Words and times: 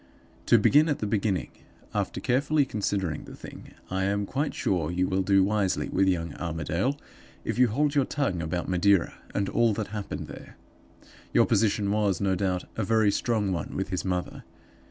"To 0.47 0.57
begin 0.57 0.89
at 0.89 0.97
the 0.97 1.05
beginning. 1.05 1.51
After 1.93 2.19
carefully 2.19 2.65
considering 2.65 3.25
the 3.25 3.35
thing, 3.35 3.75
I 3.91 4.05
am 4.05 4.25
quite 4.25 4.55
sure 4.55 4.89
you 4.89 5.07
will 5.07 5.21
do 5.21 5.43
wisely 5.43 5.89
with 5.89 6.07
young 6.07 6.33
Armadale 6.37 6.97
if 7.45 7.59
you 7.59 7.67
hold 7.67 7.93
your 7.93 8.05
tongue 8.05 8.41
about 8.41 8.67
Madeira 8.67 9.13
and 9.35 9.47
all 9.47 9.73
that 9.75 9.89
happened 9.89 10.25
there. 10.25 10.57
Your 11.33 11.45
position 11.45 11.91
was, 11.91 12.19
no 12.19 12.33
doubt, 12.33 12.65
a 12.75 12.83
very 12.83 13.11
strong 13.11 13.51
one 13.51 13.75
with 13.75 13.89
his 13.89 14.03
mother. 14.03 14.43